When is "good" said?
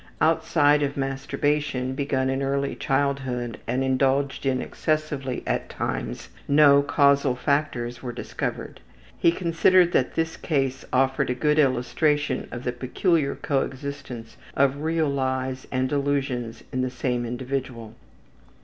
11.35-11.59